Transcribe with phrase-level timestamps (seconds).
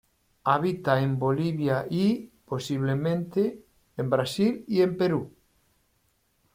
[0.45, 3.63] Habita en Bolivia y, posiblemente,
[3.97, 5.31] en Brasil y en Perú.